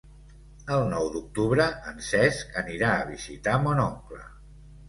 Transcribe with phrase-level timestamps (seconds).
[0.77, 4.27] El nou d'octubre en Cesc anirà a visitar mon oncle.